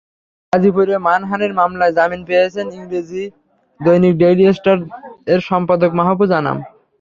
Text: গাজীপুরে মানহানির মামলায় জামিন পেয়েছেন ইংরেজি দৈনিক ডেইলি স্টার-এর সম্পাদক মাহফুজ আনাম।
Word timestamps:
গাজীপুরে 0.53 0.95
মানহানির 1.07 1.53
মামলায় 1.59 1.95
জামিন 1.97 2.21
পেয়েছেন 2.29 2.65
ইংরেজি 2.77 3.23
দৈনিক 3.79 4.13
ডেইলি 4.21 4.45
স্টার-এর 4.57 5.41
সম্পাদক 5.49 5.91
মাহফুজ 5.99 6.31
আনাম। 6.39 6.57